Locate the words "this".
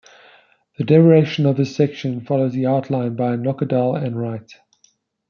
1.57-1.75